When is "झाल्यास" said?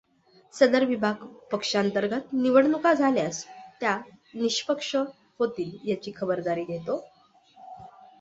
2.93-3.43